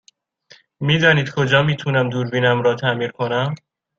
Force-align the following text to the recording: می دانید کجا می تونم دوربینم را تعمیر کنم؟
می 0.79 0.99
دانید 0.99 1.29
کجا 1.29 1.63
می 1.63 1.75
تونم 1.75 2.09
دوربینم 2.09 2.61
را 2.61 2.75
تعمیر 2.75 3.11
کنم؟ 3.11 3.55